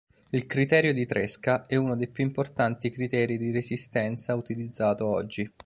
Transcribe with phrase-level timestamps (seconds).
[0.31, 5.53] Il criterio di Tresca è uno dei più importanti criteri di resistenza utilizzato oggi.